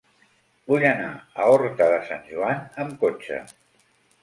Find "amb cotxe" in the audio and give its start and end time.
2.85-3.41